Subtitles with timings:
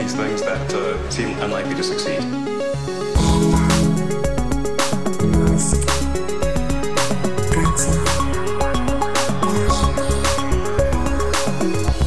[0.00, 2.20] these things that uh, seem unlikely to succeed.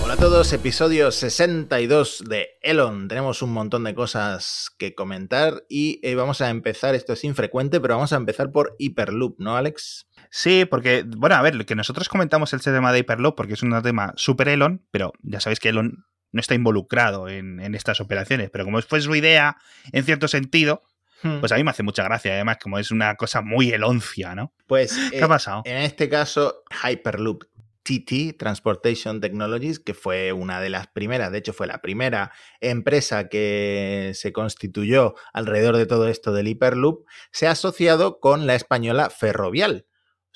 [0.01, 3.08] Hola a todos, episodio 62 de Elon.
[3.08, 7.79] Tenemos un montón de cosas que comentar y eh, vamos a empezar, esto es infrecuente,
[7.79, 10.07] pero vamos a empezar por Hyperloop, ¿no, Alex?
[10.31, 13.79] Sí, porque, bueno, a ver, que nosotros comentamos el tema de Hyperloop porque es un
[13.83, 18.50] tema super Elon, pero ya sabéis que Elon no está involucrado en, en estas operaciones,
[18.50, 19.55] pero como fue su idea,
[19.94, 20.84] en cierto sentido,
[21.26, 21.40] Hmm.
[21.40, 24.52] pues a mí me hace mucha gracia, además, como es una cosa muy eloncia, ¿no?
[24.68, 25.62] Pues ¿Qué eh, ha pasado?
[25.64, 27.46] en este caso, Hyperloop
[27.84, 33.30] TT, Transportation Technologies, que fue una de las primeras, de hecho fue la primera empresa
[33.30, 39.10] que se constituyó alrededor de todo esto del Hyperloop, se ha asociado con la española
[39.10, 39.86] Ferrovial.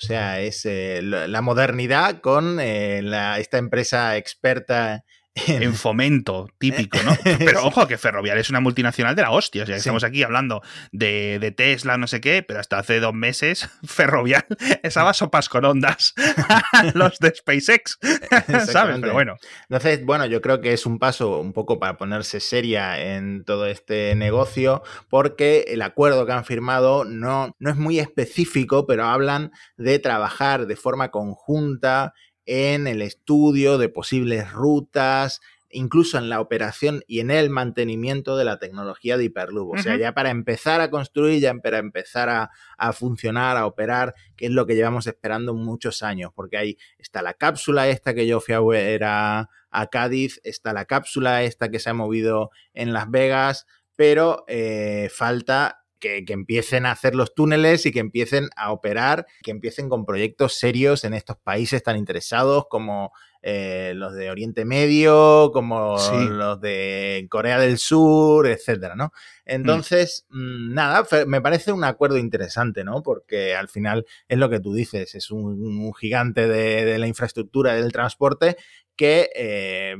[0.06, 5.04] sea, es eh, la la modernidad con eh, la- esta empresa experta
[5.46, 7.12] en, En fomento, típico, ¿no?
[7.38, 9.62] Pero ojo, que Ferrovial es una multinacional de la hostia.
[9.62, 9.80] O sea, Sí.
[9.80, 14.44] estamos aquí hablando de, de Tesla, no sé qué, pero hasta hace dos meses Ferrovial
[14.82, 16.14] estaba sopas con ondas
[16.94, 17.98] los de SpaceX,
[18.66, 18.98] ¿sabes?
[19.00, 19.36] Pero bueno,
[19.68, 23.66] Entonces, bueno, yo creo que es un paso un poco para ponerse seria en todo
[23.66, 29.52] este negocio, porque el acuerdo que han firmado no, no es muy específico, pero hablan
[29.76, 32.14] de trabajar de forma conjunta
[32.48, 38.46] en el estudio de posibles rutas, incluso en la operación y en el mantenimiento de
[38.46, 39.74] la tecnología de Hyperloop.
[39.74, 44.14] O sea, ya para empezar a construir, ya para empezar a, a funcionar, a operar,
[44.34, 48.26] que es lo que llevamos esperando muchos años, porque ahí está la cápsula esta que
[48.26, 52.50] yo fui a ver a, a Cádiz, está la cápsula esta que se ha movido
[52.72, 58.00] en Las Vegas, pero eh, falta que, que empiecen a hacer los túneles y que
[58.00, 63.92] empiecen a operar, que empiecen con proyectos serios en estos países tan interesados como eh,
[63.94, 66.12] los de Oriente Medio, como Sí.
[66.28, 69.12] los de Corea del Sur, etcétera, ¿no?
[69.44, 73.02] Entonces, mm, nada, me parece un acuerdo interesante, ¿no?
[73.02, 77.06] Porque al final es lo que tú dices, es un, un gigante de, de la
[77.06, 78.56] infraestructura del transporte
[78.96, 79.94] que eh,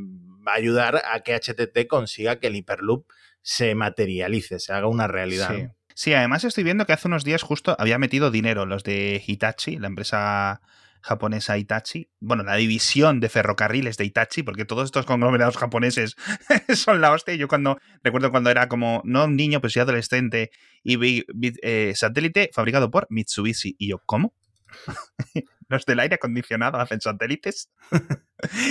[0.46, 3.06] va a ayudar a que HTT consiga que el Hyperloop
[3.40, 5.54] se materialice, se haga una realidad.
[5.54, 5.62] sí.
[5.62, 5.77] ¿no?
[5.98, 9.78] Sí, además estoy viendo que hace unos días justo había metido dinero los de Hitachi,
[9.78, 10.60] la empresa
[11.00, 16.14] japonesa Hitachi, bueno, la división de ferrocarriles de Hitachi, porque todos estos conglomerados japoneses
[16.72, 17.34] son la hostia.
[17.34, 20.52] Yo cuando recuerdo cuando era como, no un niño, pues sí adolescente,
[20.84, 23.74] y vi, vi, eh, satélite fabricado por Mitsubishi.
[23.76, 24.32] Y yo, ¿cómo?
[25.68, 27.70] Los del aire acondicionado hacen satélites.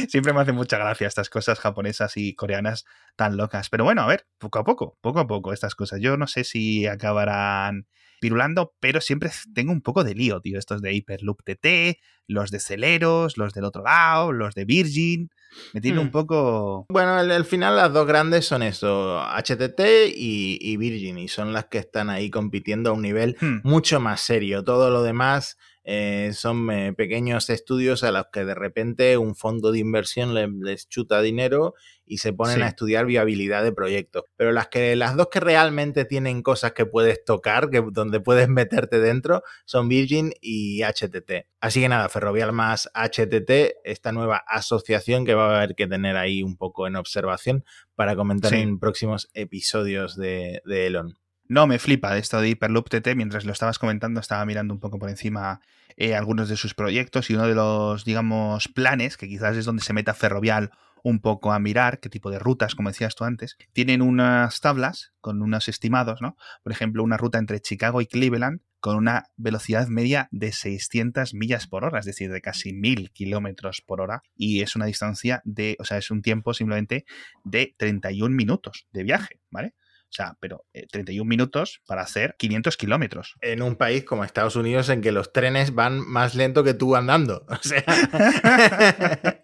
[0.09, 2.85] Siempre me hacen mucha gracia estas cosas japonesas y coreanas
[3.15, 3.69] tan locas.
[3.69, 5.99] Pero bueno, a ver, poco a poco, poco a poco estas cosas.
[6.01, 7.87] Yo no sé si acabarán
[8.19, 10.57] pirulando, pero siempre tengo un poco de lío, tío.
[10.57, 15.29] Estos de Hyperloop TT, los de Celeros, los del otro lado, los de Virgin.
[15.73, 16.01] Me tiene Hmm.
[16.05, 16.85] un poco...
[16.89, 19.79] Bueno, al, al final las dos grandes son eso, HTT
[20.15, 23.99] y, y Virgin, y son las que están ahí compitiendo a un nivel Hmm, mucho
[23.99, 24.63] más serio.
[24.63, 25.57] Todo lo demás
[25.89, 30.49] eh, son eh, pequeños estudios a los que de repente un fondo de inversión le-
[30.49, 31.75] les chuta dinero
[32.05, 32.61] y se ponen Sí.
[32.63, 34.23] a estudiar viabilidad de proyectos.
[34.35, 38.49] Pero las que las dos que realmente tienen cosas que puedes tocar, que donde puedes
[38.49, 41.47] meterte dentro, son Virgin y HTT.
[41.61, 46.17] Así que nada, Ferrovial más HTT, esta nueva asociación que va a haber que tener
[46.17, 47.63] ahí un poco en observación
[47.95, 48.57] para comentar Sí.
[48.57, 51.17] en próximos episodios de, de Elon.
[51.49, 53.15] No, me flipa esto de Hyperloop TT.
[53.15, 55.61] Mientras lo estabas comentando, estaba mirando un poco por encima
[55.95, 59.83] eh, algunos de sus proyectos y uno de los, digamos, planes, que quizás es donde
[59.83, 60.71] se meta Ferrovial
[61.03, 65.13] un poco a mirar qué tipo de rutas, como decías tú antes, tienen unas tablas
[65.21, 66.35] con unos estimados, ¿no?
[66.63, 71.67] Por ejemplo, una ruta entre Chicago y Cleveland con una velocidad media de 600 millas
[71.67, 75.77] por hora, es decir, de casi 1000 kilómetros por hora, y es una distancia de,
[75.79, 77.05] o sea, es un tiempo simplemente
[77.43, 79.75] de 31 minutos de viaje, ¿vale?
[80.09, 83.35] O sea, pero eh, 31 minutos para hacer 500 kilómetros.
[83.41, 86.95] en un país como Estados Unidos en que los trenes van más lento que tú
[86.95, 87.45] andando.
[87.57, 87.83] O sea,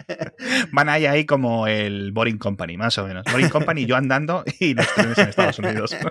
[0.72, 3.24] Van ahí, ahí como el Boring Company, más o menos.
[3.32, 5.96] Boring Company, yo andando y los trenes en Estados Unidos.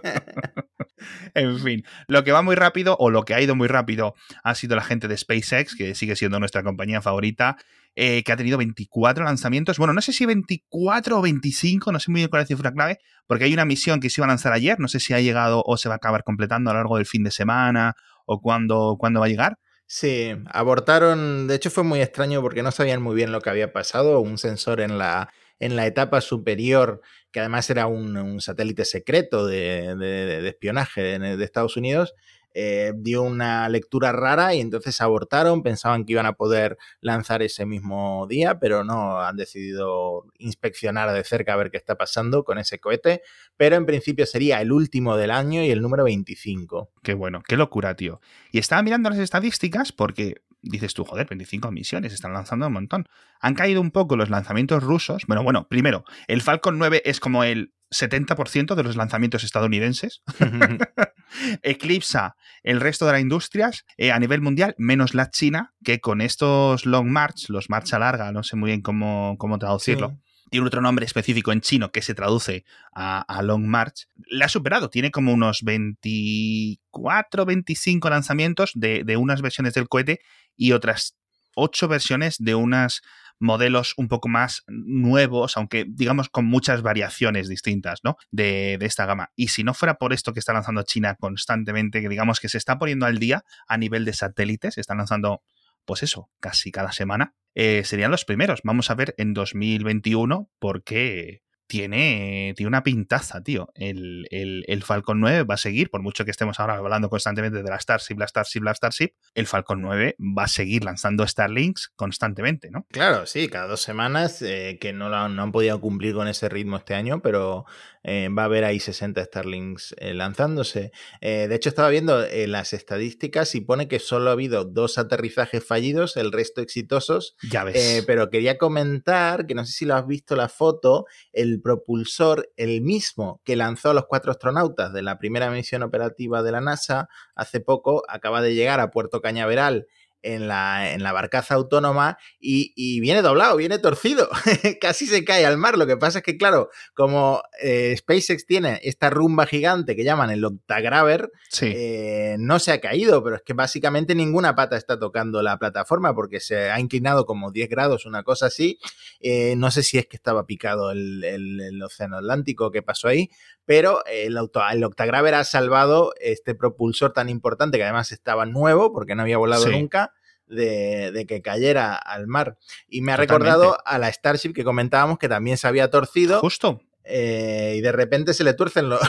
[1.34, 4.54] en fin, lo que va muy rápido o lo que ha ido muy rápido ha
[4.54, 7.56] sido la gente de SpaceX, que sigue siendo nuestra compañía favorita,
[7.94, 9.78] eh, que ha tenido 24 lanzamientos.
[9.78, 12.72] Bueno, no sé si 24 o 25, no sé muy bien cuál es la cifra
[12.72, 15.20] clave, porque hay una misión que se iba a lanzar ayer, no sé si ha
[15.20, 17.94] llegado o se va a acabar completando a lo largo del fin de semana
[18.24, 19.58] o cuándo, cuándo va a llegar.
[19.86, 23.74] Sí, abortaron, de hecho fue muy extraño porque no sabían muy bien lo que había
[23.74, 27.02] pasado, un sensor en la, en la etapa superior,
[27.32, 32.14] que además era un, satélite secreto de, espionaje de, de Estados Unidos,
[32.54, 37.64] eh, dio una lectura rara y entonces abortaron, pensaban que iban a poder lanzar ese
[37.64, 42.58] mismo día, pero no han decidido inspeccionar de cerca a ver qué está pasando con
[42.58, 43.22] ese cohete,
[43.56, 46.90] pero en principio sería el último del año y el número 25.
[47.02, 48.20] Qué bueno, qué locura, tío.
[48.50, 53.06] Y estaba mirando las estadísticas porque dices tú, joder, 25 misiones, están lanzando un montón.
[53.40, 55.24] Han caído un poco los lanzamientos rusos.
[55.26, 60.22] Bueno, bueno, primero, el Falcon 9 es como el 70% de los lanzamientos estadounidenses.
[61.62, 66.20] Eclipsa el resto de las industrias eh, a nivel mundial, menos la China, que con
[66.20, 70.18] estos long march, los marcha larga, no sé muy bien cómo, cómo traducirlo.
[70.52, 74.06] Tiene otro nombre específico en chino que se traduce a, Long March.
[74.26, 74.90] Le ha superado.
[74.90, 80.20] Tiene como unos 24, 25 lanzamientos de, de unas versiones del cohete
[80.56, 81.16] y otras
[81.54, 83.02] 8 versiones de unas
[83.42, 88.16] modelos un poco más nuevos, aunque digamos con muchas variaciones distintas, ¿no?
[88.30, 89.32] De, esta gama.
[89.36, 92.58] Y si no fuera por esto que está lanzando China constantemente, que digamos que se
[92.58, 95.42] está poniendo al día a nivel de satélites, están lanzando,
[95.84, 98.60] pues eso, casi cada semana, eh, serían los primeros.
[98.62, 101.42] Vamos a ver en 2021 por qué
[101.72, 103.70] tiene, tiene una pintaza, tío.
[103.74, 107.70] El, el, Falcon 9 va a seguir, por mucho que estemos ahora hablando constantemente de
[107.70, 112.70] la Starship, la Starship, la Starship, el Falcon 9 va a seguir lanzando Starlinks constantemente,
[112.70, 112.86] ¿no?
[112.90, 116.76] Claro, sí, cada dos semanas, eh, que no, no han podido cumplir con ese ritmo
[116.76, 117.64] este año, pero
[118.04, 120.92] eh, va a haber ahí 60 Starlings eh, lanzándose.
[121.20, 125.64] Eh, de hecho, estaba viendo las estadísticas y pone que solo ha habido dos aterrizajes
[125.64, 127.36] fallidos, el resto exitosos.
[127.50, 128.04] Ya ves.
[128.06, 132.80] pero quería comentar, que no sé si lo has visto la foto, el propulsor, el
[132.80, 137.08] mismo que lanzó a los cuatro astronautas de la primera misión operativa de la NASA
[137.34, 139.86] hace poco, acaba de llegar a Puerto Cañaveral
[140.22, 144.28] en la, en la barcaza autónoma y, viene doblado, viene torcido,
[144.80, 145.76] casi se cae al mar.
[145.76, 150.30] Lo que pasa es que, claro, como eh, SpaceX tiene esta rumba gigante que llaman
[150.30, 151.30] el Octagraver,
[151.60, 156.14] eh, no se ha caído, pero es que básicamente ninguna pata está tocando la plataforma
[156.14, 158.78] porque se ha inclinado como 10 grados, una cosa así.
[159.20, 163.30] Eh, no sé si es que estaba picado el, el, Océano Atlántico que pasó ahí,
[163.64, 164.36] pero el,
[164.72, 169.38] el Octagraver ha salvado este propulsor tan importante que además estaba nuevo porque no había
[169.38, 170.12] volado nunca
[170.46, 172.58] de, que cayera al mar.
[172.88, 176.40] Y me ha recordado a la Starship que comentábamos que también se había torcido.
[176.40, 176.80] Justo.
[177.04, 179.00] Eh, y de repente se le tuercen los,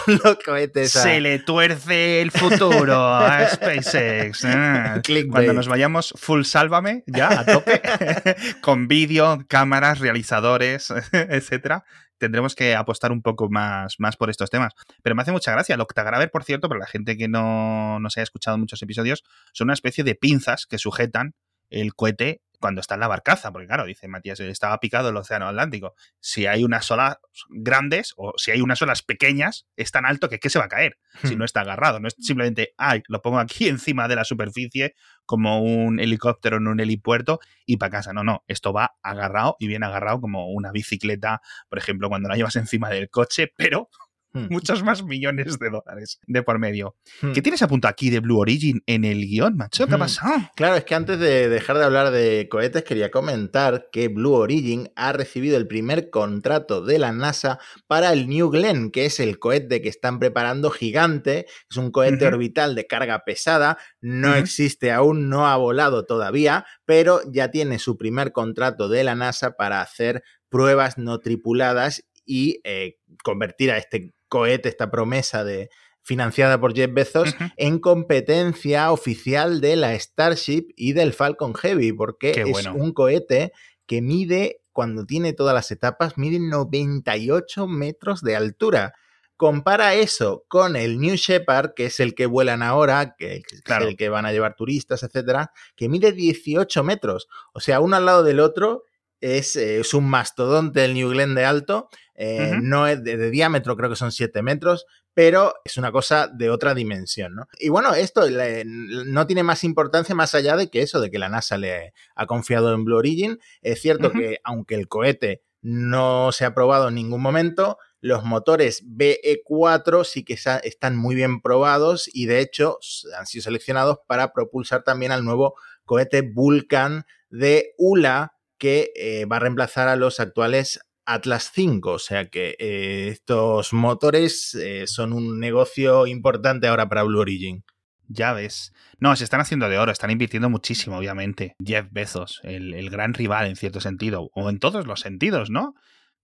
[0.43, 0.91] cohetes.
[0.91, 4.45] Se le tuerce el futuro a SpaceX.
[4.45, 5.25] ¿eh?
[5.29, 7.81] Cuando nos vayamos full sálvame, ya a tope,
[8.61, 11.85] con vídeo, cámaras, realizadores, etcétera,
[12.23, 14.73] tendremos que apostar un poco más, más por estos temas.
[15.01, 15.75] Pero me hace mucha gracia.
[15.75, 19.23] El Octagraver, por cierto, para la gente que no, no se haya escuchado muchos episodios,
[19.51, 21.35] son una especie de pinzas que sujetan
[21.69, 25.49] el cohete cuando está en la barcaza, porque claro, dice Matías, estaba picado el océano
[25.49, 25.95] Atlántico.
[26.21, 27.17] Si hay unas olas
[27.49, 30.69] grandes o si hay unas olas pequeñas, es tan alto que ¿qué se va a
[30.69, 31.39] caer si hmm.
[31.39, 31.99] no está agarrado?
[31.99, 34.95] No es simplemente, ay, lo pongo aquí encima de la superficie
[35.25, 38.13] como un helicóptero en un helipuerto y para casa.
[38.13, 42.37] No, no, esto va agarrado y bien agarrado como una bicicleta, por ejemplo, cuando la
[42.37, 43.89] llevas encima del coche, pero
[44.35, 44.47] Hmm.
[44.49, 46.95] muchos más millones de dólares de por medio.
[47.21, 47.33] Hmm.
[47.33, 49.85] ¿Qué tienes a punto aquí de Blue Origin en el guion, macho?
[49.85, 49.99] ¿Qué ha hmm.
[49.99, 50.51] pasado?
[50.55, 54.91] Claro, es que antes de dejar de hablar de cohetes, quería comentar que Blue Origin
[54.95, 59.37] ha recibido el primer contrato de la NASA para el New Glenn, que es el
[59.37, 61.45] cohete que están preparando gigante.
[61.69, 67.21] Es un cohete orbital de carga pesada, no existe aún, no ha volado todavía, pero
[67.31, 72.97] ya tiene su primer contrato de la NASA para hacer pruebas no tripuladas y eh,
[73.23, 75.69] convertir a este cohete, esta promesa de
[76.01, 82.31] financiada por Jeff Bezos, en competencia oficial de la Starship y del Falcon Heavy, porque
[82.31, 83.51] es un cohete
[83.85, 88.95] que mide, cuando tiene todas las etapas, mide 98 metros de altura.
[89.37, 93.95] Compara eso con el New Shepard, que es el que vuelan ahora, que es el
[93.95, 97.27] que van a llevar turistas, etcétera, que mide 18 metros.
[97.53, 98.83] O sea, uno al lado del otro
[99.21, 103.89] es, es un mastodonte del New Glenn de alto eh, no es de, diámetro, creo
[103.89, 107.47] que son 7 metros, pero es una cosa de otra dimensión, ¿no?
[107.59, 108.23] Y bueno, esto
[108.65, 112.25] no tiene más importancia más allá de que eso, de que la NASA le ha
[112.25, 113.39] confiado en Blue Origin.
[113.61, 118.83] Es cierto que aunque el cohete no se ha probado en ningún momento, los motores
[118.85, 122.79] BE4 sí que están muy bien probados y de hecho
[123.17, 125.55] han sido seleccionados para propulsar también al nuevo
[125.85, 131.99] cohete Vulcan de ULA que eh, va a reemplazar a los actuales Atlas 5, o
[131.99, 137.63] sea que eh, estos motores eh, son un negocio importante ahora para Blue Origin.
[138.07, 138.73] Ya ves.
[138.99, 141.55] No, se están haciendo de oro, están invirtiendo muchísimo, obviamente.
[141.63, 145.73] Jeff Bezos, el, gran rival en cierto sentido, o en todos los sentidos, ¿no?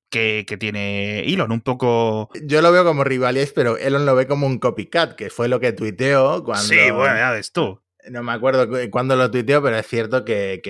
[0.10, 2.30] que, tiene Elon, un poco...
[2.44, 5.60] Yo lo veo como rivalidad, pero Elon lo ve como un copycat, que fue lo
[5.60, 6.64] que tuiteó cuando...
[6.64, 7.82] Sí, bueno, ya ves tú.
[8.08, 10.62] No me acuerdo cuándo lo tuiteó, pero es cierto que,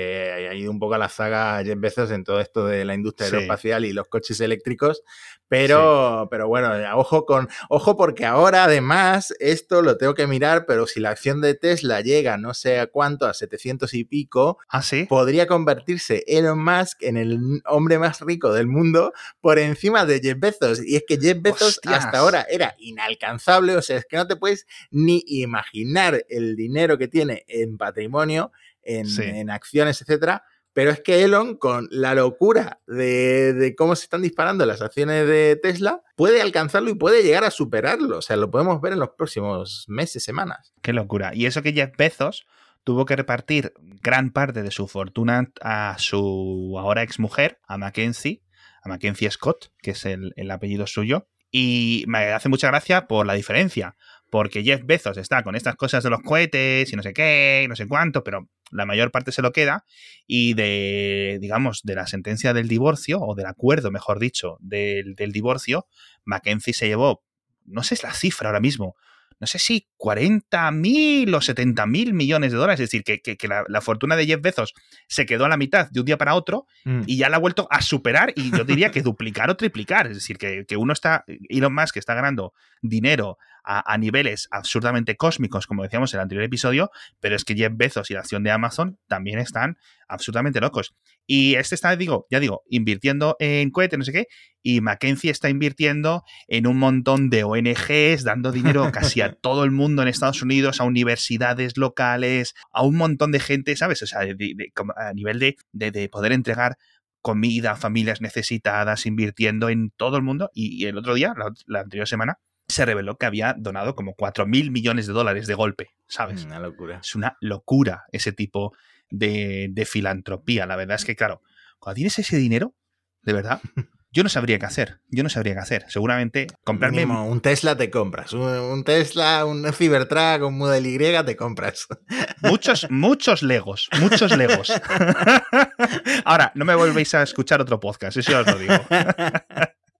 [0.50, 3.28] ha ido un poco a la saga Jeff Bezos en todo esto de la industria
[3.28, 5.04] aeroespacial y los coches eléctricos,
[5.48, 10.88] pero, pero bueno, ojo con, ojo porque ahora además esto lo tengo que mirar, pero
[10.88, 14.82] si la acción de Tesla llega no sé a cuánto, a 700 y pico, ¿Ah,
[15.08, 20.40] podría convertirse Elon Musk en el hombre más rico del mundo por encima de Jeff
[20.40, 20.84] Bezos.
[20.84, 24.36] Y es que Jeff Bezos hasta ahora era inalcanzable, o sea, es que no te
[24.36, 31.02] puedes ni imaginar el dinero que tiene en patrimonio, en, en acciones, etcétera pero es
[31.02, 36.42] que Elon, con la locura de, cómo se están disparando las acciones de Tesla, puede
[36.42, 38.20] alcanzarlo y puede llegar a superarlo.
[38.20, 40.74] O sea, lo podemos ver en los próximos meses, semanas.
[40.82, 41.32] Qué locura.
[41.34, 42.46] Y eso que Jeff Bezos
[42.84, 48.44] tuvo que repartir gran parte de su fortuna a su ahora exmujer, a Mackenzie,
[48.84, 51.28] a Mackenzie Scott, que es el, el apellido suyo.
[51.52, 53.98] Y me hace mucha gracia por la diferencia,
[54.30, 57.76] porque Jeff Bezos está con estas cosas de los cohetes y no sé qué, no
[57.76, 59.86] sé cuánto, pero la mayor parte se lo queda
[60.28, 65.88] y de, digamos, de la sentencia del divorcio, o del acuerdo, mejor dicho, del, divorcio,
[66.26, 67.24] Mackenzie se llevó,
[67.66, 68.96] no sé es la cifra ahora mismo,
[69.40, 72.82] no sé si 40 mil o 70 mil millones de dólares.
[72.82, 74.74] Es decir, que, la, fortuna de Jeff Bezos
[75.08, 77.04] se quedó a la mitad de un día para otro mm.
[77.06, 80.08] y ya la ha vuelto a superar y yo diría que duplicar o triplicar.
[80.08, 85.68] Es decir, que, que uno está, Elon Musk está ganando dinero a, niveles absurdamente cósmicos,
[85.68, 88.52] como decíamos en el anterior episodio, pero es que Jeff Bezos y la acción de
[88.52, 90.96] Amazon también están absolutamente locos.
[91.28, 94.28] Y este está, digo, ya digo, invirtiendo en cohetes, no sé qué,
[94.64, 99.72] y Mackenzie está invirtiendo en un montón de ONGs, dando dinero casi a todo el
[99.72, 104.02] mundo en Estados Unidos, a universidades locales, a un montón de gente, ¿sabes?
[104.02, 106.78] O sea, a nivel de, de, poder entregar
[107.22, 110.50] comida a familias necesitadas, invirtiendo en todo el mundo.
[110.54, 111.34] Y, el otro día,
[111.68, 112.40] la anterior semana,
[112.70, 116.46] se reveló que había donado como 4 mil millones de dólares de golpe, ¿sabes?
[116.46, 117.00] Una locura.
[117.04, 118.74] Es una locura ese tipo
[119.10, 120.68] de, filantropía.
[120.68, 121.42] La verdad es que, claro,
[121.80, 122.76] cuando tienes ese dinero,
[123.24, 123.60] de verdad,
[124.12, 125.02] yo no sabría qué hacer.
[125.10, 125.86] Yo no sabría qué hacer.
[125.88, 127.06] Seguramente comprarme.
[127.06, 128.34] un Tesla te compras.
[128.34, 131.88] Un, Tesla, un Cybertruck, un Model Y te compras.
[132.44, 133.90] Muchos, muchos Legos.
[134.00, 134.72] Muchos Legos.
[136.24, 138.76] Ahora, no me volvéis a escuchar otro podcast, eso ya os lo digo.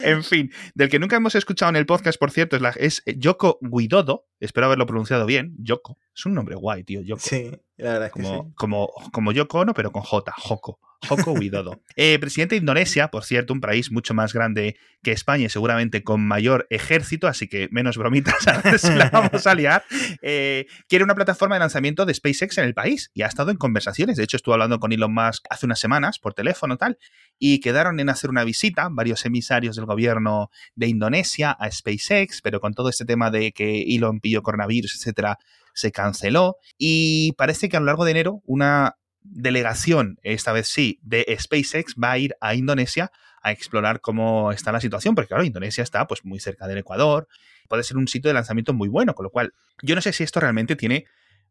[0.10, 3.04] En fin, del que nunca hemos escuchado en el podcast, por cierto, es, la, es
[3.06, 4.26] Yoko Guidodo.
[4.40, 5.56] Espero haberlo pronunciado bien.
[5.60, 5.98] Yoko.
[6.20, 7.02] Es un nombre guay, tío.
[7.02, 7.22] Yoko.
[7.22, 8.54] Sí, la verdad es como, que sí.
[8.56, 10.34] Como, como Yoko Ono, pero con J.
[10.38, 10.78] Joko.
[11.08, 11.82] Joko Widodo.
[11.96, 16.02] Eh, presidente de Indonesia, por cierto, un país mucho más grande que España y seguramente
[16.02, 18.36] con mayor ejército, así que menos bromitas
[18.80, 19.84] si la vamos a liar.
[20.22, 23.58] Eh, quiere una plataforma de lanzamiento de SpaceX en el país y ha estado en
[23.58, 24.16] conversaciones.
[24.16, 26.98] De hecho, estuvo hablando con Elon Musk hace unas semanas por teléfono tal
[27.38, 32.62] y quedaron en hacer una visita varios emisarios del gobierno de Indonesia a SpaceX, pero
[32.62, 35.38] con todo este tema de que Elon pilló coronavirus, etcétera,
[35.80, 41.00] se canceló y parece que a lo largo de enero una delegación, esta vez sí,
[41.02, 45.44] de SpaceX va a ir a Indonesia a explorar cómo está la situación, porque claro,
[45.44, 47.28] Indonesia está pues muy cerca del Ecuador,
[47.68, 50.24] puede ser un sitio de lanzamiento muy bueno, con lo cual yo no sé si
[50.24, 51.06] esto realmente tiene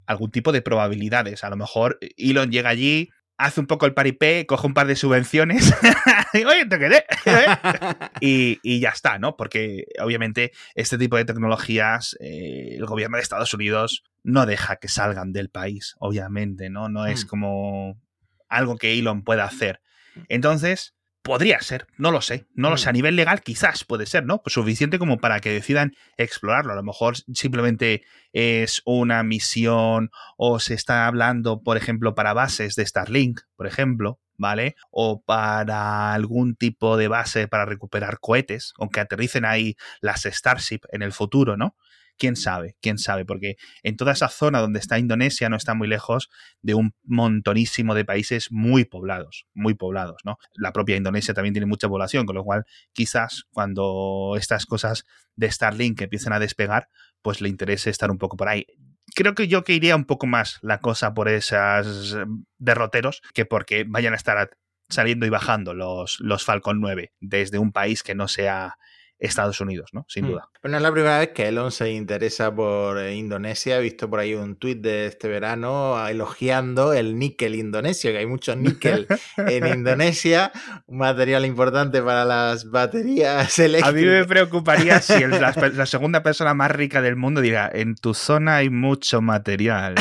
[0.06, 1.44] algún tipo de probabilidades.
[1.44, 4.96] A lo mejor Elon llega allí, hace un poco el paripé, coge un par de
[4.96, 5.72] subvenciones
[6.34, 7.04] y, Oye, te quedé.
[8.20, 9.36] y, ya está, ¿no?
[9.36, 14.88] Porque obviamente este tipo de tecnologías, eh, el gobierno de Estados Unidos no deja que
[14.88, 16.88] salgan del país, obviamente, ¿no?
[16.88, 17.28] No es hmm.
[17.28, 18.00] como
[18.48, 19.80] algo que Elon pueda hacer.
[20.28, 20.94] Entonces,
[21.28, 22.88] podría ser, no lo sé, no lo sé.
[22.88, 22.94] A hmm.
[22.94, 24.42] nivel legal quizás puede ser, ¿no?
[24.42, 26.72] Pues suficiente como para que decidan explorarlo.
[26.72, 32.76] A lo mejor simplemente es una misión o se está hablando, por ejemplo, para bases
[32.76, 34.74] de Starlink, por ejemplo, ¿vale?
[34.90, 41.02] O para algún tipo de base para recuperar cohetes, aunque aterricen ahí las Starship en
[41.02, 41.76] el futuro, ¿no?
[42.18, 45.88] Quién sabe, quién sabe, porque en toda esa zona donde está Indonesia no está muy
[45.88, 46.28] lejos
[46.62, 50.38] de un montonísimo de países muy poblados, muy poblados, ¿no?
[50.54, 55.04] La propia Indonesia también tiene mucha población, con lo cual quizás cuando estas cosas
[55.36, 56.88] de Starlink empiecen a despegar,
[57.22, 58.66] pues le interese estar un poco por ahí.
[59.14, 62.16] Creo que yo que iría un poco más la cosa por esos
[62.58, 64.50] derroteros que porque vayan a estar
[64.88, 68.76] saliendo y bajando los, los Falcon 9 desde un país que no sea
[69.18, 70.04] Estados Unidos, ¿no?
[70.08, 70.28] Sin Hmm.
[70.28, 70.48] duda.
[70.60, 73.78] Pero no es la primera vez que Elon se interesa por eh, Indonesia.
[73.78, 78.18] He visto por ahí un tuit de este verano ah, elogiando el níquel indonesio, que
[78.18, 79.06] hay mucho níquel
[79.36, 80.52] en Indonesia,
[80.86, 83.94] un material importante para las baterías A eléctricas.
[83.94, 87.94] mí me preocuparía si el- la, la segunda persona más rica del mundo dirá, en
[87.94, 89.94] tu zona hay mucho material.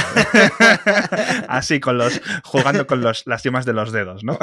[1.47, 4.37] Así, con los, jugando con los, las yemas de los dedos, ¿no?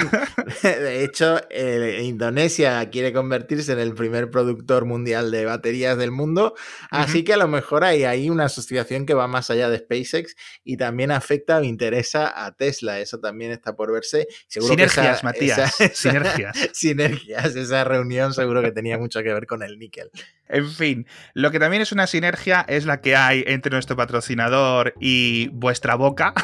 [0.63, 6.55] De hecho, eh, Indonesia quiere convertirse en el primer productor mundial de baterías del mundo,
[6.91, 10.37] así que a lo mejor hay ahí una asociación que va más allá de SpaceX
[10.65, 12.99] y también afecta o interesa a Tesla.
[13.01, 14.27] Eso también está por verse.
[14.49, 15.59] Seguro que Sinergias, esa- Matías.
[15.59, 16.57] esa- esa- Sinergias.
[16.73, 17.57] Sinergias.
[17.57, 20.11] Esa reunión seguro que tenía mucho que ver con el níquel.
[20.49, 24.93] En fin, lo que también es una sinergia es la que hay entre nuestro patrocinador
[25.01, 26.35] y vuestra boca.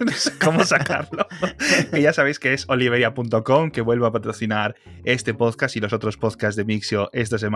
[0.00, 1.26] no sé cómo sacarlo.
[1.92, 6.16] que ya sabéis que es oliveria.com, que vuelve a patrocinar este podcast y los otros
[6.16, 7.51] podcasts de Mixio esta semana.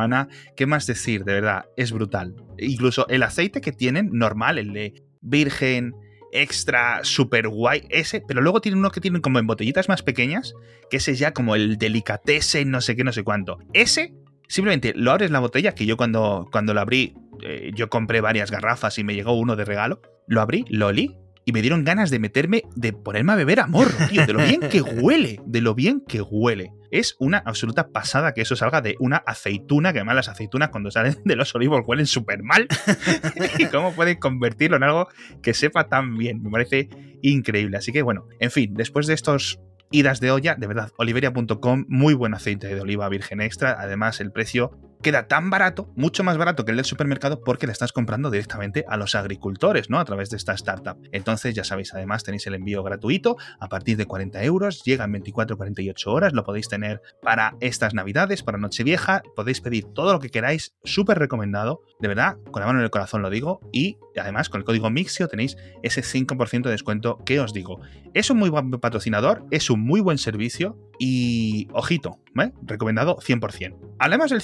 [0.56, 1.24] ¿Qué más decir?
[1.24, 2.34] De verdad, es brutal.
[2.58, 5.94] Incluso el aceite que tienen, normal, el de virgen,
[6.32, 10.54] extra, super guay, ese, pero luego tienen uno que tienen como en botellitas más pequeñas,
[10.90, 13.58] que ese es ya como el delicatessen, no sé qué, no sé cuánto.
[13.72, 14.12] Ese
[14.48, 18.50] Simplemente lo abres la botella, que yo cuando, cuando lo abrí, eh, yo compré varias
[18.50, 20.00] garrafas y me llegó uno de regalo.
[20.28, 23.68] Lo abrí, lo olí y me dieron ganas de meterme, de ponerme a beber a
[23.68, 26.72] morro, tío, de lo bien que huele, de lo bien que huele.
[26.90, 30.90] Es una absoluta pasada que eso salga de una aceituna, que además las aceitunas cuando
[30.90, 32.66] salen de los olivos huelen súper mal.
[33.58, 35.08] y cómo pueden convertirlo en algo
[35.40, 36.42] que sepa tan bien.
[36.42, 36.88] Me parece
[37.22, 37.76] increíble.
[37.78, 39.60] Así que bueno, en fin, después de estos
[39.92, 43.76] idas de olla, de verdad, oliveria.com, muy buen aceite de oliva virgen extra.
[43.78, 44.72] Además, el precio
[45.06, 48.84] queda tan barato, mucho más barato que el del supermercado, porque le estás comprando directamente
[48.88, 50.00] a los agricultores, ¿no?
[50.00, 50.98] A través de esta startup.
[51.12, 55.12] Entonces, ya sabéis, además tenéis el envío gratuito a partir de 40 euros, llega en
[55.12, 60.28] 24-48 horas, lo podéis tener para estas navidades, para Nochevieja, podéis pedir todo lo que
[60.28, 64.48] queráis, súper recomendado, de verdad, con la mano en el corazón lo digo, y además
[64.48, 67.80] con el código Mixio tenéis ese 5% de descuento que os digo.
[68.12, 72.52] Es un muy buen patrocinador, es un muy buen servicio y, ojito, ¿eh?
[72.62, 73.76] recomendado 100%.
[73.98, 74.40] Hablemos del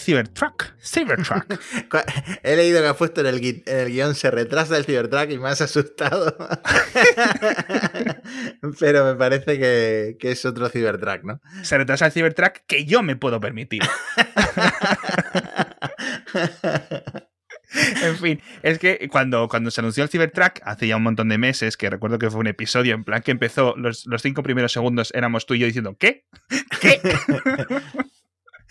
[0.82, 0.82] Cybertruck.
[0.82, 2.04] Cybertruck.
[2.42, 5.30] He leído que ha puesto en el, gui- en el guion se retrasa el Cybertruck
[5.30, 6.37] y me has asustado.
[8.80, 11.40] Pero me parece que, que es otro Cybertruck, ¿no?
[11.62, 13.82] Se retrasa el Cybertruck que yo me puedo permitir.
[18.02, 21.38] En fin, es que cuando, cuando se anunció el Cybertruck, hace ya un montón de
[21.38, 24.73] meses, que recuerdo que fue un episodio en plan que empezó, los, los cinco primeros
[24.73, 26.26] segundos éramos tú y yo diciendo, ¿qué?
[26.82, 27.00] ¿Qué?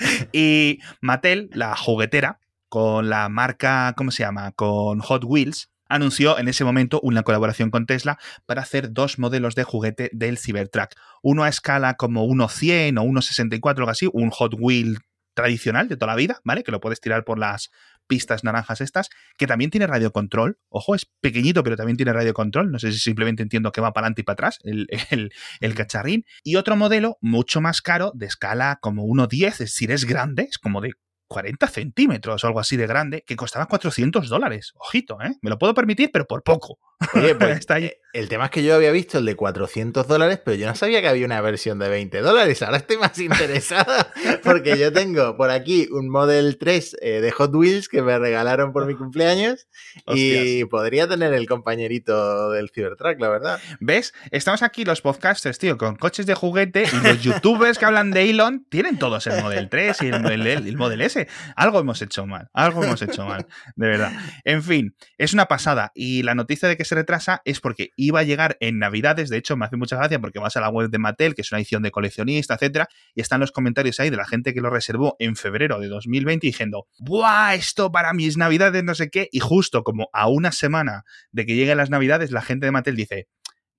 [0.34, 2.40] y Mattel, la juguetera,
[2.70, 4.52] con la marca, ¿cómo se llama?
[4.54, 9.56] Con Hot Wheels, anunció en ese momento una colaboración con Tesla para hacer dos modelos
[9.56, 10.92] de juguete del Cybertruck.
[11.22, 15.00] Uno a escala como 1.100 o 1.64, algo así, un Hot Wheel
[15.34, 16.64] tradicional de toda la vida, ¿vale?
[16.64, 17.72] Que lo puedes tirar por las
[18.12, 20.60] pistas naranjas estas, que también tiene radio control.
[20.68, 22.70] Ojo, es pequeñito, pero también tiene radio control.
[22.70, 25.76] No sé si simplemente entiendo que va para adelante y para atrás el, el, el
[25.76, 26.26] cacharrín.
[26.44, 30.58] Y otro modelo mucho más caro, de escala como 1.10, es decir, es grande, es
[30.58, 30.92] como de
[31.30, 34.74] 40 centímetros o algo así de grande, que costaba 400 dólares.
[34.76, 35.38] Ojito, ¿eh?
[35.42, 36.80] Me lo puedo permitir, pero por poco.
[37.14, 40.42] Oye, pues Está eh, el tema es que yo había visto el de 400 dólares,
[40.44, 42.62] pero yo no sabía que había una versión de 20 dólares.
[42.62, 44.12] Ahora estoy más interesada
[44.44, 48.74] porque yo tengo por aquí un Model 3 eh, de Hot Wheels que me regalaron
[48.74, 49.68] por mi cumpleaños
[50.08, 53.60] y podría tener el compañerito del Cybertruck, la verdad.
[53.80, 54.14] ¿Ves?
[54.32, 58.30] Estamos aquí los podcasters, tío, con coches de juguete y los youtubers que hablan de
[58.30, 61.30] Elon tienen todos el Model 3 y el Model, el Model S.
[61.56, 64.12] Algo hemos hecho mal, algo hemos hecho mal, de verdad.
[64.44, 68.20] En fin, es una pasada y la noticia de que se retrasa es porque iba
[68.20, 70.90] a llegar en Navidades, de hecho me hace mucha gracia porque vas a la web
[70.90, 74.18] de Mattel, que es una edición de coleccionista, etcétera, y están los comentarios ahí de
[74.18, 77.56] la gente que lo reservó en febrero de 2020 diciendo, ¡buah!
[77.56, 81.56] Esto para mis Navidades, no sé qué, y justo como a una semana de que
[81.56, 83.30] lleguen las Navidades, la gente de Mattel dice,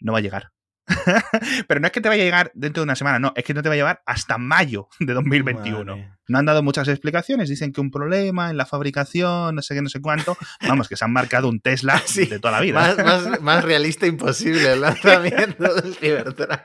[0.01, 0.53] no va a llegar.
[1.69, 3.55] Pero no es que te vaya a llegar dentro de una semana, no, es que
[3.55, 5.85] no te va a llevar hasta mayo de 2021.
[5.97, 6.13] Madre.
[6.29, 9.83] No han dado muchas explicaciones, dicen que un problema en la fabricación, no sé qué,
[9.83, 10.37] no sé cuánto.
[10.67, 12.95] Vamos, que se han marcado un Tesla Sí, de toda la vida.
[12.97, 16.61] Más, más- más realista imposible el lanzamiento del Cybertruck.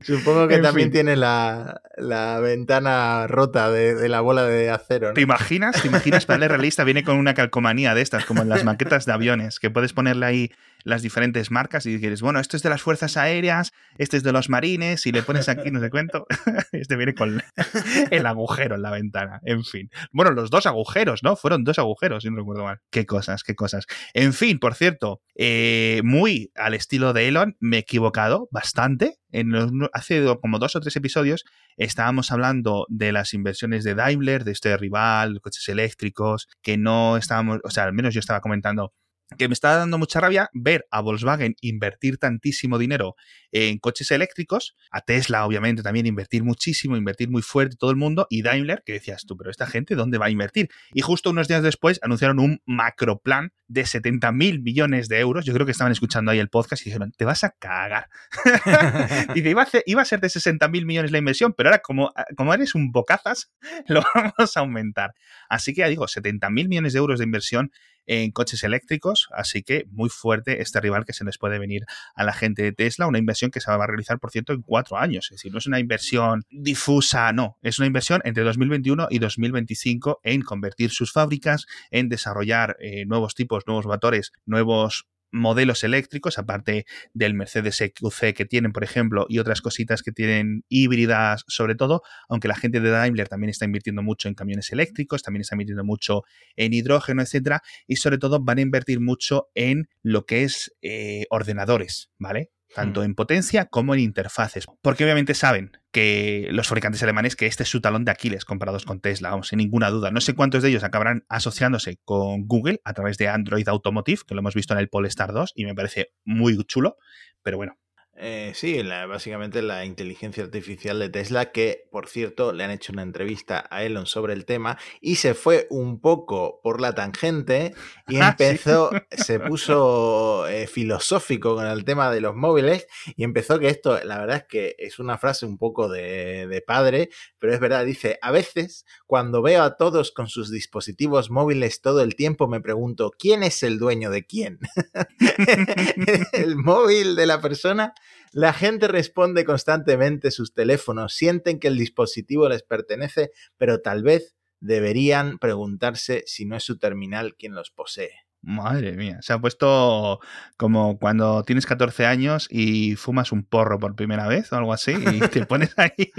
[0.00, 0.92] Supongo que En también fin.
[0.92, 5.08] tiene la, la ventana rota de, de la bola de acero.
[5.08, 5.14] ¿no?
[5.14, 5.80] ¿Te imaginas?
[5.80, 6.24] ¿Te imaginas?
[6.26, 9.58] Para el realista viene con una calcomanía de estas, como en las maquetas de aviones,
[9.60, 10.50] que puedes ponerle ahí
[10.88, 14.32] las diferentes marcas y dices, bueno, esto es de las fuerzas aéreas, este es de
[14.32, 16.26] los marines, y le pones aquí, no sé cuento,
[16.72, 17.42] este viene con
[18.10, 19.90] el agujero en la ventana, en fin.
[20.12, 21.36] Bueno, los dos agujeros, ¿no?
[21.36, 22.78] Fueron dos agujeros, si no recuerdo mal.
[22.90, 23.84] Qué cosas, qué cosas.
[24.14, 29.18] En fin, por cierto, eh, muy al estilo de Elon, me he equivocado bastante.
[29.30, 29.52] En
[29.92, 31.44] hace como dos o tres episodios
[31.76, 37.58] estábamos hablando de las inversiones de Daimler, de este rival, coches eléctricos, que no estábamos,
[37.62, 38.94] o sea, al menos yo estaba comentando
[39.36, 43.14] que me está dando mucha rabia ver a Volkswagen invertir tantísimo dinero
[43.52, 48.26] en coches eléctricos, a Tesla obviamente también invertir muchísimo, invertir muy fuerte todo el mundo,
[48.30, 50.70] y Daimler, que decías tú, pero esta gente, ¿dónde va a invertir?
[50.92, 55.44] Y justo unos días después anunciaron un macro plan de 70 mil millones de euros,
[55.44, 58.08] yo creo que estaban escuchando ahí el podcast y dijeron, te vas a cagar.
[59.34, 59.50] Dice,
[59.86, 62.92] iba a, ser de 60 mil millones la inversión, pero ahora como, como eres un
[62.92, 63.52] bocazas,
[63.88, 65.14] lo vamos a aumentar.
[65.48, 67.70] Así que ya digo, 70 mil millones de euros de inversión
[68.08, 72.24] en coches eléctricos, así que muy fuerte este rival que se les puede venir a
[72.24, 74.96] la gente de Tesla, una inversión que se va a realizar, por cierto, en cuatro
[74.96, 79.18] años, es decir, no es una inversión difusa, no, es una inversión entre 2021 y
[79.18, 86.38] 2025 en convertir sus fábricas, en desarrollar eh, nuevos tipos, nuevos motores, nuevos modelos eléctricos,
[86.38, 91.74] aparte del Mercedes EQC que tienen, por ejemplo, y otras cositas que tienen híbridas, sobre
[91.74, 95.54] todo, aunque la gente de Daimler también está invirtiendo mucho en camiones eléctricos, también está
[95.54, 96.22] invirtiendo mucho
[96.56, 101.26] en hidrógeno, etcétera, y sobre todo van a invertir mucho en lo que es eh,
[101.30, 102.50] ordenadores, ¿vale?
[102.74, 103.04] Tanto hmm.
[103.04, 104.66] en potencia como en interfaces.
[104.82, 108.84] Porque obviamente saben que los fabricantes alemanes que este es su talón de Aquiles comparados
[108.84, 110.10] con Tesla, vamos, sin ninguna duda.
[110.10, 114.34] No sé cuántos de ellos acabarán asociándose con Google a través de Android Automotive, que
[114.34, 116.96] lo hemos visto en el Polestar 2 y me parece muy chulo,
[117.42, 117.78] pero bueno,
[118.20, 123.02] eh, sí, básicamente la inteligencia artificial de Tesla, que por cierto le han hecho una
[123.02, 127.74] entrevista a Elon sobre el tema y se fue un poco por la tangente
[128.08, 133.58] y ah, empezó, se puso eh, filosófico con el tema de los móviles y empezó
[133.58, 137.54] que esto, la verdad es que es una frase un poco de, de padre, pero
[137.54, 142.16] es verdad, dice, a veces cuando veo a todos con sus dispositivos móviles todo el
[142.16, 144.58] tiempo me pregunto, ¿quién es el dueño de quién?
[146.32, 147.94] ¿El móvil de la persona?
[148.32, 154.36] La gente responde constantemente sus teléfonos, sienten que el dispositivo les pertenece, pero tal vez
[154.60, 158.12] deberían preguntarse si no es su terminal quien los posee.
[158.40, 160.20] Madre mía, se ha puesto
[160.56, 164.92] como cuando tienes 14 años y fumas un porro por primera vez o algo así
[164.92, 166.12] y te pones ahí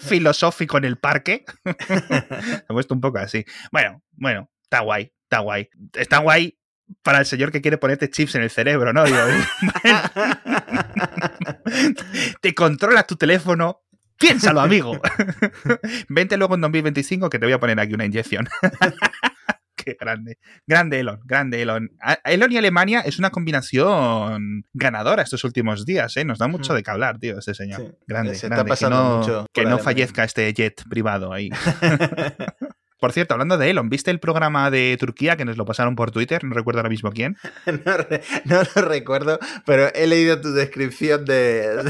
[0.00, 1.44] filosófico en el parque.
[1.86, 3.44] se ha puesto un poco así.
[3.70, 5.68] Bueno, bueno, está guay, está guay.
[5.92, 6.58] Está guay
[7.02, 9.04] para el señor que quiere ponerte chips en el cerebro, ¿no?
[12.40, 13.82] te controla tu teléfono.
[14.18, 14.98] Piénsalo, amigo.
[16.08, 18.48] Vente luego en 2025 que te voy a poner aquí una inyección.
[19.76, 20.38] Qué grande.
[20.66, 21.90] Grande Elon, grande Elon.
[22.24, 26.24] Elon y Alemania es una combinación ganadora estos últimos días, ¿eh?
[26.24, 26.76] Nos da mucho hmm.
[26.76, 27.96] de que hablar, tío, este señor.
[28.06, 28.74] grande, grande.
[28.74, 31.50] que no, que no fallezca este jet privado ahí.
[33.06, 36.10] Por cierto, hablando de Elon, ¿viste el programa de Turquía que nos lo pasaron por
[36.10, 36.42] Twitter?
[36.42, 37.36] No recuerdo ahora mismo quién.
[38.44, 41.84] no, lo recuerdo, pero he leído tu descripción de,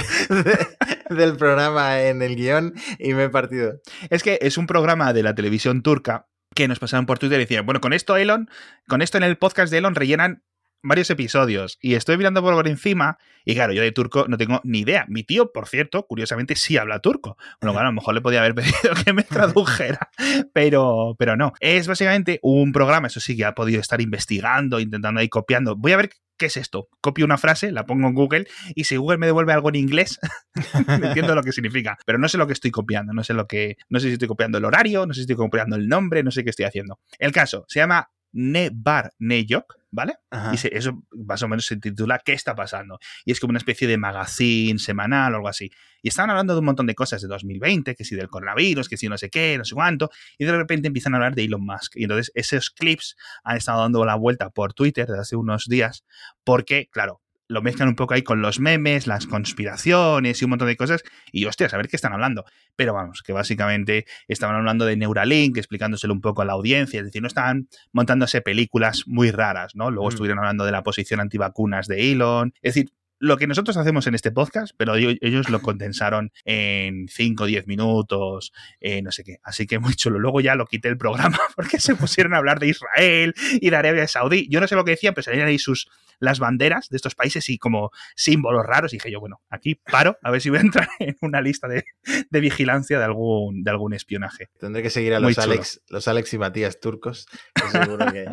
[1.08, 3.80] del programa en el guion y me he partido.
[4.10, 7.44] Es que es un programa de la televisión turca que nos pasaron por Twitter y
[7.44, 8.50] decían, bueno, con esto Elon,
[8.86, 10.42] con esto en el podcast de Elon rellenan
[10.86, 14.80] varios episodios y estoy mirando por encima y claro, yo de turco no tengo ni
[14.80, 15.04] idea.
[15.08, 17.36] Mi tío, por cierto, curiosamente sí habla turco.
[17.60, 20.10] Bueno, a lo mejor le podía haber pedido que me tradujera,
[20.52, 21.52] pero, pero no.
[21.60, 25.76] Es básicamente un programa, eso sí, que ha podido estar investigando, intentando ahí copiando.
[25.76, 26.88] Voy a ver ¿qué es esto?
[27.00, 30.18] Copio una frase, la pongo en Google y si Google me devuelve algo en inglés,
[30.88, 31.96] entiendo lo que significa.
[32.04, 34.28] Pero no sé lo que estoy copiando, no sé lo que, no sé si estoy
[34.28, 37.00] copiando el horario, no sé si estoy copiando el nombre, no sé qué estoy haciendo.
[37.18, 40.18] El caso se llama Nebar Neyok, ¿vale?
[40.52, 42.98] Y eso más o menos se titula ¿Qué está pasando?
[43.24, 45.70] Y es como una especie de magazine semanal o algo así.
[46.02, 48.98] Y estaban hablando de un montón de cosas de 2020, que si del coronavirus, que
[48.98, 51.64] si no sé qué, no sé cuánto, y de repente empiezan a hablar de Elon
[51.64, 51.96] Musk.
[51.96, 56.04] Y entonces esos clips han estado dando la vuelta por Twitter desde hace unos días,
[56.44, 60.68] porque, claro, lo mezclan un poco ahí con los memes, las conspiraciones y un montón
[60.68, 61.02] de cosas.
[61.32, 62.44] Y hostias, a ver qué están hablando.
[62.74, 67.00] Pero vamos, que básicamente estaban hablando de Neuralink, explicándoselo un poco a la audiencia.
[67.00, 69.90] Es decir, no estaban montándose películas muy raras, ¿no?
[69.90, 70.12] Luego mm.
[70.12, 72.52] estuvieron hablando de la posición antivacunas de Elon.
[72.62, 77.44] Es decir, lo que nosotros hacemos en este podcast, pero ellos lo condensaron en 5
[77.44, 79.38] o 10 minutos, eh, no sé qué.
[79.42, 80.18] Así que muy chulo.
[80.18, 83.76] Luego ya lo quité el programa porque se pusieron a hablar de Israel y de
[83.76, 84.46] Arabia Saudí.
[84.50, 87.48] Yo no sé lo que decían, pero salían ahí sus las banderas de estos países
[87.48, 88.92] y como símbolos raros.
[88.92, 91.68] Y dije yo, bueno, aquí paro a ver si voy a entrar en una lista
[91.68, 91.84] de,
[92.30, 94.50] vigilancia de algún, de algún espionaje.
[94.58, 97.26] Tendré que seguir a los Alex, los Alex y Matías turcos.
[97.70, 98.26] seguro que...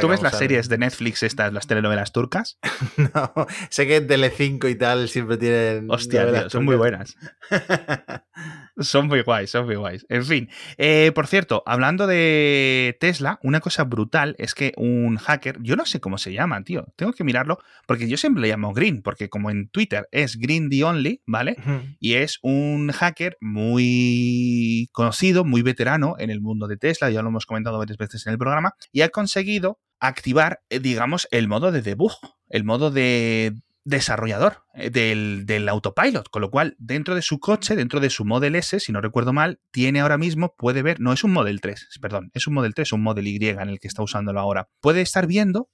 [0.00, 2.58] ¿Tú ves las series de Netflix estas, las telenovelas turcas?
[2.96, 5.90] no, sé que en Telecinco y tal siempre tienen...
[5.90, 7.16] Hostia, tío, son muy buenas.
[8.78, 10.06] son muy guays, son muy guays.
[10.08, 15.58] En fin, eh, por cierto, hablando de Tesla, una cosa brutal es que un hacker,
[15.60, 18.72] yo no sé cómo se llama, tío, tengo que mirarlo, porque yo siempre le llamo
[18.72, 21.56] Green, porque como en Twitter es Green the Only, ¿vale?
[22.00, 27.28] Y es un hacker muy conocido, muy veterano en el mundo de Tesla, ya lo
[27.28, 31.70] hemos comentado varias veces en el programa, y ha conseguido activar, eh, digamos, el modo
[31.70, 32.12] de debug,
[32.48, 33.54] el modo de
[33.84, 38.54] desarrollador eh, del, autopilot, con lo cual dentro de su coche, dentro de su Model
[38.56, 41.88] S, si no recuerdo mal, tiene ahora mismo, puede ver, no es un Model 3,
[42.00, 45.00] perdón, es un Model 3, un Model Y en el que está usándolo ahora, puede
[45.00, 45.68] estar viendo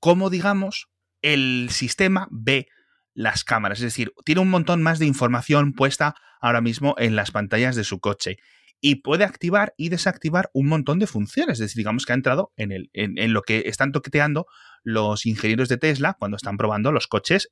[0.00, 0.88] cómo, digamos,
[1.22, 2.66] el sistema ve
[3.14, 7.30] las cámaras, es decir, tiene un montón más de información puesta ahora mismo en las
[7.30, 8.36] pantallas de su coche
[8.86, 11.54] y puede activar y desactivar un montón de funciones.
[11.54, 14.46] Es decir, digamos que ha entrado en, el, en lo que están toqueteando
[14.84, 17.48] los ingenieros de Tesla cuando están probando los coches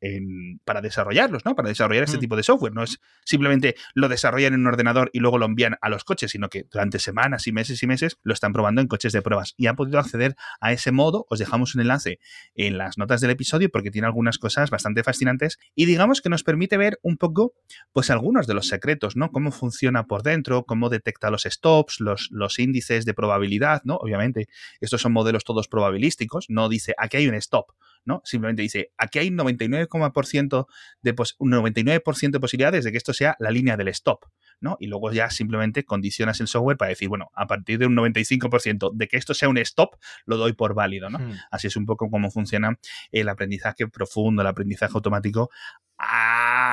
[0.65, 1.57] para desarrollarlos, ¿no?
[1.57, 2.21] Para desarrollar este mm.
[2.21, 2.75] tipo de software.
[2.75, 6.31] No es simplemente lo desarrollan en un ordenador y luego lo envían a los coches,
[6.31, 9.55] sino que durante semanas y meses y meses lo están probando en coches de pruebas.
[9.57, 11.27] Y han podido acceder a ese modo.
[11.31, 12.21] Os dejamos un enlace
[12.55, 16.45] en las notas del episodio porque tiene algunas cosas bastante fascinantes y digamos que nos
[16.45, 17.55] permite ver un poco,
[17.93, 19.33] pues algunos de los secretos, ¿no?
[19.33, 23.97] Cómo funciona por dentro, cómo detecta los stops, los, los índices de probabilidad, ¿no?
[23.97, 24.49] Obviamente,
[24.81, 27.73] estos son modelos todos probabilísticos, no dice aquí hay un stop,
[28.05, 28.23] ¿no?
[28.25, 30.67] Simplemente dice, aquí hay 99%,
[31.03, 34.27] de un 99% de posibilidades de que esto sea la línea del stop,
[34.61, 34.77] ¿no?
[34.81, 38.93] Y luego ya simplemente condicionas el software para decir, bueno, a partir de un 95%
[38.95, 41.19] de que esto sea un stop, lo doy por válido, ¿no?
[41.19, 41.33] Hmm.
[41.51, 42.79] Así es un poco cómo funciona
[43.11, 45.51] el aprendizaje profundo, el aprendizaje automático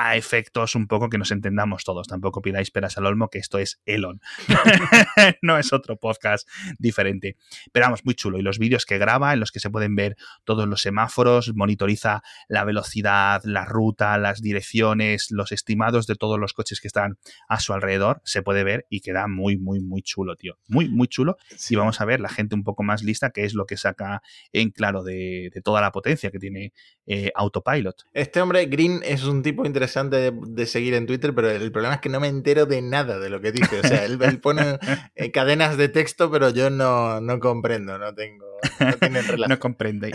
[0.02, 2.08] a efectos un poco que nos entendamos todos.
[2.08, 4.20] Tampoco pidáis peras al olmo, que esto es Elon.
[5.42, 7.36] no es otro podcast diferente.
[7.72, 8.38] Pero vamos, muy chulo.
[8.38, 12.22] Y los vídeos que graba, en los que se pueden ver todos los semáforos, monitoriza
[12.48, 17.60] la velocidad, la ruta, las direcciones, los estimados de todos los coches que están a
[17.60, 20.58] su alrededor, se puede ver y queda muy, muy, muy chulo, tío.
[20.66, 21.36] Muy, muy chulo.
[21.68, 24.22] Y vamos a ver la gente un poco más lista, que es lo que saca
[24.52, 26.72] en claro de, toda la potencia que tiene
[27.06, 28.06] eh, Autopilot.
[28.12, 31.94] Este hombre, Green, es es un tipo interesante de, seguir en Twitter, pero el problema
[31.94, 33.80] es que no me entero de nada de lo que dice.
[33.80, 34.78] O sea, él, pone
[35.14, 38.46] eh, cadenas de texto, pero yo no, no comprendo, no tengo.
[38.78, 39.48] No, relación.
[39.48, 40.12] no comprende.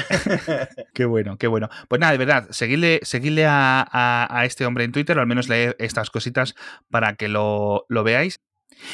[0.93, 1.69] qué bueno, qué bueno.
[1.87, 5.75] Pues nada, de verdad, seguirle, seguirle a, este hombre en Twitter, o al menos leer
[5.79, 6.55] estas cositas
[6.89, 8.39] para que lo, lo veáis.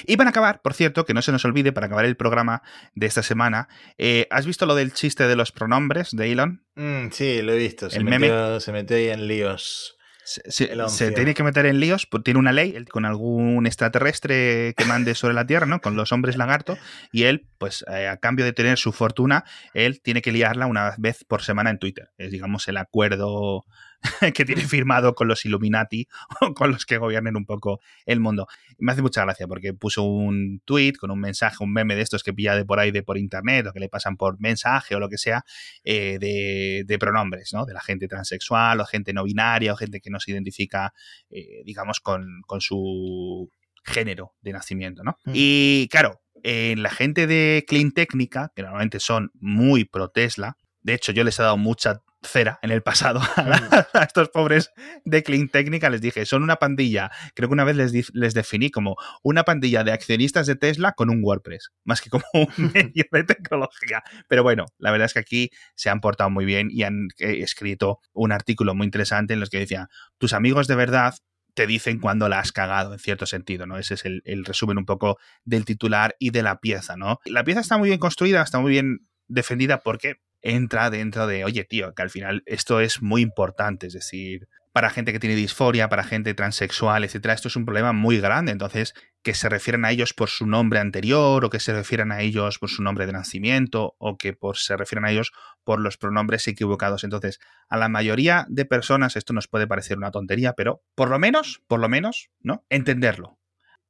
[0.06, 2.62] Y para acabar, por cierto, que no se nos olvide, para acabar el programa
[2.96, 3.68] de esta semana,
[3.98, 6.64] eh, ¿has visto lo del chiste de los pronombres de Elon?
[6.76, 7.90] Mm, sí, lo he visto.
[7.90, 9.98] Se, el metió, se metió ahí en líos.
[10.24, 15.16] Se, tiene que meter en líos, pues tiene una ley con algún extraterrestre que mande
[15.16, 15.82] sobre la Tierra, ¿no?
[15.82, 16.78] Con los hombres lagarto,
[17.12, 20.94] y él, pues eh, a cambio de tener su fortuna, él tiene que liarla una
[20.98, 22.12] vez por semana en Twitter.
[22.18, 23.66] Es, digamos, el acuerdo
[24.34, 26.08] que tiene firmado con los Illuminati
[26.42, 28.48] o con los que gobiernen un poco el mundo.
[28.78, 32.24] Me hace mucha gracia porque puso un tweet con un mensaje, un meme de estos
[32.24, 35.00] que pilla de por ahí, de por internet o que le pasan por mensaje o
[35.00, 35.44] lo que sea,
[35.84, 37.66] eh, de, pronombres, ¿no?
[37.66, 40.94] De la gente transexual o gente no binaria o gente que no se identifica,
[41.30, 43.50] eh, digamos, con, su
[43.84, 45.18] género de nacimiento, ¿no?
[45.26, 45.32] Mm.
[45.34, 50.94] Y claro, en la gente de Clean Técnica, que normalmente son muy pro Tesla, de
[50.94, 53.20] hecho yo les he dado mucha cera en el pasado
[53.94, 54.72] a, estos pobres
[55.06, 55.90] de Clean Technica.
[55.90, 57.12] Les dije, son una pandilla.
[57.36, 61.10] Creo que una vez les, les, definí como una pandilla de accionistas de Tesla con
[61.10, 64.04] un WordPress, más que como un medio de tecnología.
[64.28, 67.40] Pero bueno, la verdad es que aquí se han portado muy bien y han eh,
[67.42, 71.16] escrito un artículo muy interesante en los que decía, tus amigos de verdad
[71.54, 73.78] te dicen cuando la has cagado, en cierto sentido, ¿no?
[73.78, 77.20] Ese es el, el resumen un poco del titular y de la pieza, ¿no?
[77.26, 81.64] La pieza está muy bien construida, está muy bien defendida porque entra dentro de, oye,
[81.64, 85.90] tío, que al final esto es muy importante, es decir, para gente que tiene disforia,
[85.90, 88.52] para gente transexual, etcétera, esto es un problema muy grande.
[88.52, 92.22] Entonces, que se refieran a ellos por su nombre anterior, o que se refieran a
[92.22, 95.98] ellos por su nombre de nacimiento, o que por, se refieran a ellos por los
[95.98, 97.04] pronombres equivocados.
[97.04, 101.20] Entonces, a la mayoría de personas esto nos puede parecer una tontería, pero por lo
[101.20, 102.66] menos, por lo menos, ¿no?
[102.70, 103.38] Entenderlo.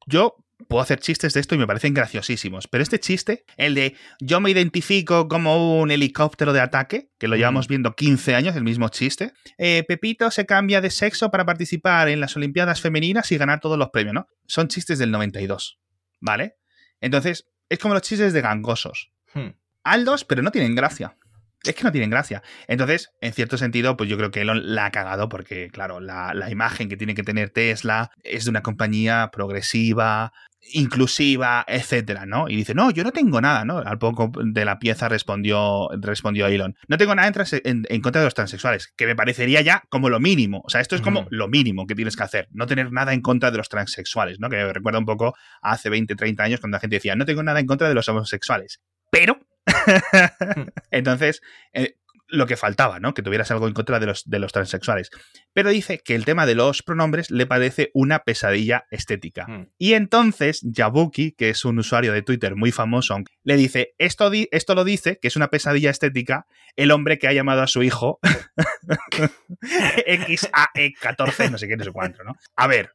[0.08, 0.36] Yo
[0.68, 2.68] puedo hacer chistes de esto y me parecen graciosísimos.
[2.68, 7.36] Pero este chiste, el de yo me identifico como un helicóptero de ataque, que lo
[7.36, 9.34] llevamos viendo 15 años, el mismo chiste.
[9.58, 13.78] Eh, Pepito se cambia de sexo para participar en las Olimpiadas Femeninas y ganar todos
[13.78, 14.28] los premios, ¿no?
[14.48, 15.80] Son chistes del 92,
[16.20, 16.56] ¿vale?
[17.00, 19.12] Entonces, es como los chistes de gangosos.
[19.34, 19.52] Hmm.
[19.84, 21.18] Aldos, pero no tienen gracia.
[21.64, 22.42] es que no tienen gracia.
[22.68, 26.34] Entonces, en cierto sentido, pues yo creo que Elon la ha cagado porque, claro, la,
[26.34, 30.34] la, imagen que tiene que tener Tesla es de una compañía progresiva,
[30.74, 32.48] inclusiva, etcétera, ¿no?
[32.48, 33.80] Y dice, no, yo no tengo nada, ¿no?
[33.80, 36.76] Al poco de la pieza respondió, respondió Elon.
[36.88, 37.32] No tengo nada
[37.64, 40.62] en, en, contra de los transexuales, que me parecería ya como lo mínimo.
[40.64, 43.22] O sea, esto es como lo mínimo que tienes que hacer, no tener nada en
[43.22, 44.50] contra de los transexuales, ¿no?
[44.50, 47.26] Que me recuerda un poco a hace 20, 30 años cuando la gente decía, no
[47.26, 48.82] tengo nada en contra de los homosexuales.
[49.10, 49.40] Pero
[50.92, 51.42] Entonces,
[51.74, 51.96] eh,
[52.32, 53.14] lo que faltaba, ¿no?
[53.14, 55.10] Que tuvieras algo en contra de los, de los transexuales.
[55.54, 59.46] Pero dice que el tema de los pronombres le parece una pesadilla estética.
[59.48, 59.68] Hmm.
[59.78, 64.76] Y entonces, Yabuki, que es un usuario de Twitter muy famoso, le dice, esto, esto
[64.76, 68.20] lo dice, que es una pesadilla estética, el hombre que ha llamado a su hijo
[69.62, 72.36] XAE14, no sé qué, no sé cuánto, ¿no?
[72.56, 72.94] A ver,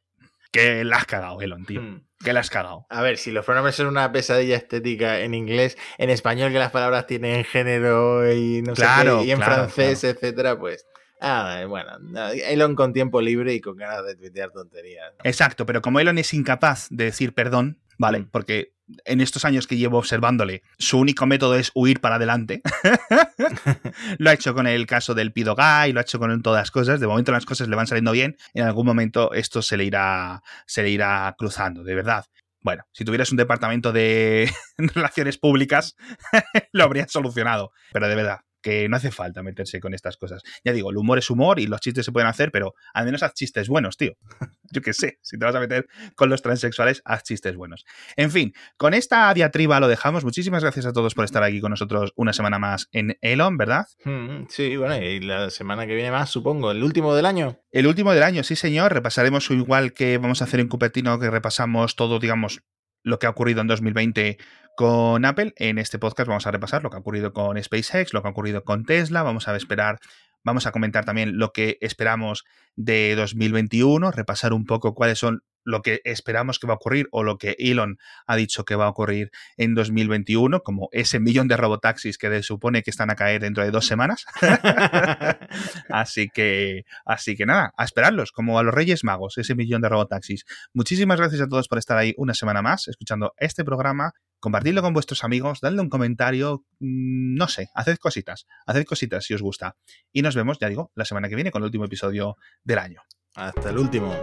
[0.51, 1.81] que la has cagado, Elon, tío.
[1.81, 2.03] Hmm.
[2.23, 2.87] Que la has cagado.
[2.89, 6.71] A ver, si los pronombres son una pesadilla estética en inglés, en español que las
[6.71, 10.85] palabras tienen género y no sé qué, y en francés, etcétera, pues.
[11.19, 11.91] Ah, bueno,
[12.33, 15.13] Elon con tiempo libre y con ganas de tuitear tonterías.
[15.23, 18.19] Exacto, pero como Elon es incapaz de decir perdón, ¿vale?
[18.19, 18.29] Mm.
[18.29, 22.61] Porque en estos años que llevo observándole, su único método es huir para adelante.
[24.17, 26.71] lo ha hecho con el caso del Pido Guy, lo ha hecho con todas las
[26.71, 26.99] cosas.
[26.99, 28.37] De momento las cosas le van saliendo bien.
[28.53, 32.25] En algún momento esto se le irá, se le irá cruzando, de verdad.
[32.61, 35.95] Bueno, si tuvieras un departamento de relaciones públicas,
[36.71, 37.71] lo habrías solucionado.
[37.93, 40.43] Pero de verdad, que no hace falta meterse con estas cosas.
[40.65, 43.23] Ya digo, el humor es humor y los chistes se pueden hacer, pero al menos
[43.23, 44.17] haz chistes buenos, tío.
[44.73, 47.85] Yo qué sé, si te vas a meter con los transexuales, haz chistes buenos.
[48.17, 50.25] En fin, con esta diatriba lo dejamos.
[50.25, 53.85] Muchísimas gracias a todos por estar aquí con nosotros una semana más en Elon, ¿verdad?
[54.03, 57.61] Mm, sí, bueno, y la semana que viene más, supongo, el último del año.
[57.71, 58.91] El último del año, sí, señor.
[58.91, 62.63] Repasaremos igual que vamos a hacer en Cupertino, que repasamos todo, digamos,
[63.03, 64.37] lo que ha ocurrido en 2020
[64.77, 65.53] con Apple.
[65.57, 68.31] En este podcast vamos a repasar lo que ha ocurrido con SpaceX, lo que ha
[68.31, 69.23] ocurrido con Tesla.
[69.23, 69.97] Vamos a esperar,
[70.43, 75.81] vamos a comentar también lo que esperamos de 2021, repasar un poco cuáles son lo
[75.81, 78.89] que esperamos que va a ocurrir o lo que Elon ha dicho que va a
[78.89, 83.41] ocurrir en 2021, como ese millón de robotaxis que se supone que están a caer
[83.41, 84.25] dentro de dos semanas.
[85.89, 89.89] así que, así que nada, a esperarlos, como a los Reyes Magos, ese millón de
[89.89, 90.45] robotaxis.
[90.73, 94.13] Muchísimas gracias a todos por estar ahí una semana más, escuchando este programa.
[94.39, 99.33] Compartidlo con vuestros amigos, dadle un comentario, mm, no sé, haced cositas, haced cositas si
[99.33, 99.75] os gusta.
[100.13, 103.01] Y nos vemos, ya digo, la semana que viene con el último episodio del año.
[103.37, 104.15] Hasta el último.